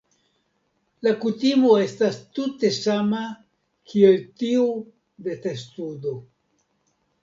La 1.07 1.11
kutimo 1.25 1.75
estas 1.83 2.17
tute 2.39 2.73
sama 2.79 3.23
kiel 3.93 4.21
tiu 4.43 4.69
de 5.31 5.41
testudo. 5.49 6.21